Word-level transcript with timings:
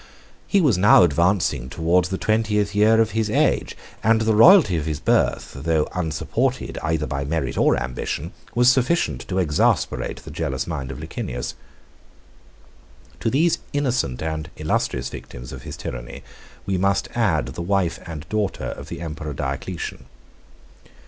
He 0.47 0.61
was 0.61 0.79
now 0.79 1.03
advancing 1.03 1.69
towards 1.69 2.09
the 2.09 2.17
twentieth 2.17 2.73
year 2.73 2.99
of 2.99 3.11
his 3.11 3.29
age, 3.29 3.77
and 4.03 4.21
the 4.21 4.33
royalty 4.33 4.75
of 4.75 4.87
his 4.87 4.99
birth, 4.99 5.53
though 5.55 5.87
unsupported 5.93 6.79
either 6.81 7.05
by 7.05 7.23
merit 7.23 7.55
or 7.55 7.77
ambition, 7.77 8.33
was 8.55 8.67
sufficient 8.67 9.27
to 9.27 9.37
exasperate 9.37 10.23
the 10.25 10.31
jealous 10.31 10.65
mind 10.65 10.89
of 10.91 10.97
Licinius. 10.97 11.53
80 13.11 13.17
To 13.19 13.29
these 13.29 13.59
innocent 13.73 14.23
and 14.23 14.49
illustrious 14.57 15.09
victims 15.09 15.51
of 15.51 15.61
his 15.61 15.77
tyranny, 15.77 16.23
we 16.65 16.79
must 16.79 17.07
add 17.13 17.49
the 17.49 17.61
wife 17.61 17.99
and 18.07 18.27
daughter 18.27 18.63
of 18.69 18.87
the 18.89 19.01
emperor 19.01 19.33
Diocletian. 19.33 20.05